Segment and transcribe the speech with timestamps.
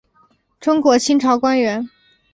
[0.59, 1.87] 中国清朝官员。